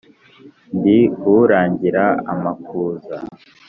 [0.77, 0.99] ndi
[1.37, 3.15] uragira amakuza.